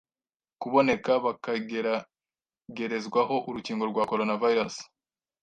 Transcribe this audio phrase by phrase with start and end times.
[0.61, 4.75] kuboneka bakageragerezwaho urukingo rwa Coronavirus